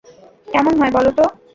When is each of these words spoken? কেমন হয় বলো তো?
কেমন 0.47 0.73
হয় 0.79 0.93
বলো 0.97 1.11
তো? 1.17 1.23